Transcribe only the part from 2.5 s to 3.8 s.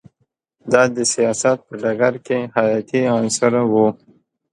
حیاتی عنصر و